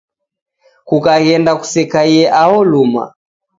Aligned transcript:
Kukaghenda 0.87 1.51
kusekaie 1.59 2.23
aho 2.41 2.57
luma 2.71 3.03